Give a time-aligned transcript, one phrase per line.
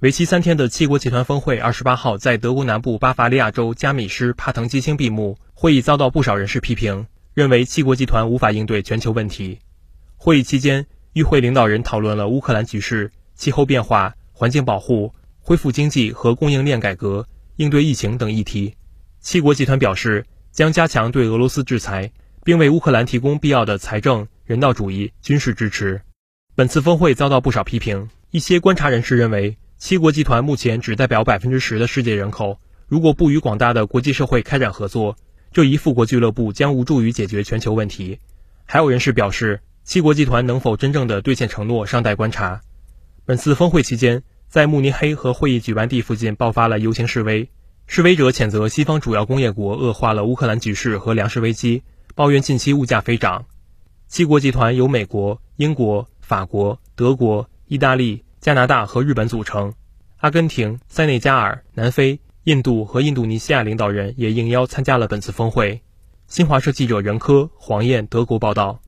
[0.00, 5.38] 为期三天的七国集团峰会，二十八号在德国南部巴伐利亚州加米施帕滕基兴闭幕。
[5.54, 9.58] 会议遭到不少人士批评，认为七国集团无法应对全球问题。
[10.18, 17.26] 会议期间，与会领导人讨论了乌克兰局势、气候变化、环境保护、恢复经济和供应链改革、
[17.56, 18.74] 应对疫情等议题。
[19.20, 22.12] 七国集团表示将加强对俄罗斯制裁，
[22.44, 26.02] 并为乌克兰提供必要的财政、人道主义、军事支持。
[26.54, 29.56] 本次峰会遭到不少批评，一些观察人士认为。
[29.78, 35.16] 七国集团目前只代表百分之十的世界人口，如果不与广大的国际社会开展合作，
[35.52, 38.18] 这一富国俱乐部将无助于解决全球问题。
[38.64, 42.62] 还有人士表示，七国集团能否真正的兑现承诺尚待观察。
[43.26, 47.50] 本次峰会期间，在慕尼黑和会议举办地附近爆发了游行示威，
[47.86, 51.82] 示威者谴责西方主要工业国恶化了乌克兰局势和粮食危机，
[52.14, 53.44] 抱怨近期物价飞涨。
[54.08, 58.22] 七国集团由美国、英国、法国、德国、意大利。
[58.40, 59.74] 加拿大和日本组成，
[60.18, 65.82] 阿根廷、塞内加尔、南非、印度和印度尼西亚领导人也应邀参加了本次峰会。
[66.28, 68.80] 新华社记者任科、黄燕德国报道。